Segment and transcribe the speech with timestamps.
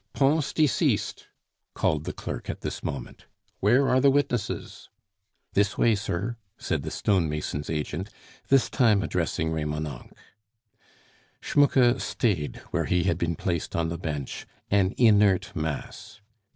[0.13, 1.27] "Pons deceased!..."
[1.75, 3.27] called the clerk at this moment.
[3.59, 4.89] "Where are the witnesses?"
[5.53, 8.09] "This way, sir," said the stone mason's agent,
[8.47, 10.11] this time addressing Remonencq.
[11.39, 16.19] Schmucke stayed where he had been placed on the bench, an inert mass.